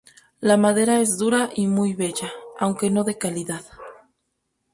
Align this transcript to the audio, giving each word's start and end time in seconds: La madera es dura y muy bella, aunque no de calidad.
La 0.39 0.57
madera 0.57 0.99
es 0.99 1.19
dura 1.19 1.51
y 1.55 1.67
muy 1.67 1.93
bella, 1.93 2.31
aunque 2.57 2.89
no 2.89 3.03
de 3.03 3.19
calidad. 3.19 3.61